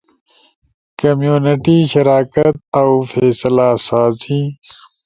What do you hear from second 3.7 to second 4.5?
سازی۔